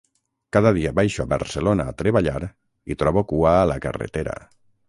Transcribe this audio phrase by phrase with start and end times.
[0.55, 2.41] Cada dia baixo a Barcelona a treballar
[2.95, 4.39] i trobo cua a la carretera.